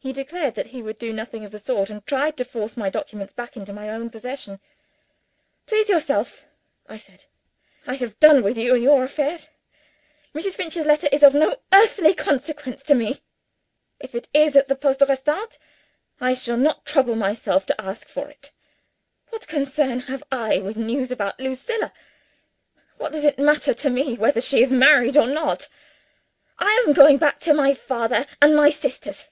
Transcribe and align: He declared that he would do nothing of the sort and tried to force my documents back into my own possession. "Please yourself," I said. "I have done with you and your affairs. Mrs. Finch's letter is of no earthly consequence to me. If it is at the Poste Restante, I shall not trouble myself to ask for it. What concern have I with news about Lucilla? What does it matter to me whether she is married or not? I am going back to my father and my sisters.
He 0.00 0.12
declared 0.12 0.54
that 0.56 0.66
he 0.66 0.82
would 0.82 0.98
do 0.98 1.14
nothing 1.14 1.46
of 1.46 1.50
the 1.50 1.58
sort 1.58 1.88
and 1.88 2.04
tried 2.06 2.36
to 2.36 2.44
force 2.44 2.76
my 2.76 2.90
documents 2.90 3.32
back 3.32 3.56
into 3.56 3.72
my 3.72 3.88
own 3.88 4.10
possession. 4.10 4.60
"Please 5.64 5.88
yourself," 5.88 6.44
I 6.86 6.98
said. 6.98 7.24
"I 7.86 7.94
have 7.94 8.20
done 8.20 8.42
with 8.42 8.58
you 8.58 8.74
and 8.74 8.84
your 8.84 9.02
affairs. 9.02 9.48
Mrs. 10.34 10.56
Finch's 10.56 10.84
letter 10.84 11.08
is 11.10 11.22
of 11.22 11.32
no 11.32 11.56
earthly 11.72 12.12
consequence 12.12 12.82
to 12.82 12.94
me. 12.94 13.22
If 13.98 14.14
it 14.14 14.28
is 14.34 14.54
at 14.56 14.68
the 14.68 14.76
Poste 14.76 15.00
Restante, 15.00 15.56
I 16.20 16.34
shall 16.34 16.58
not 16.58 16.84
trouble 16.84 17.14
myself 17.14 17.64
to 17.64 17.80
ask 17.80 18.06
for 18.06 18.28
it. 18.28 18.52
What 19.30 19.48
concern 19.48 20.00
have 20.00 20.22
I 20.30 20.58
with 20.58 20.76
news 20.76 21.10
about 21.10 21.40
Lucilla? 21.40 21.94
What 22.98 23.12
does 23.12 23.24
it 23.24 23.38
matter 23.38 23.72
to 23.72 23.88
me 23.88 24.16
whether 24.18 24.42
she 24.42 24.60
is 24.62 24.70
married 24.70 25.16
or 25.16 25.28
not? 25.28 25.66
I 26.58 26.84
am 26.86 26.92
going 26.92 27.16
back 27.16 27.40
to 27.40 27.54
my 27.54 27.72
father 27.72 28.26
and 28.42 28.54
my 28.54 28.68
sisters. 28.68 29.28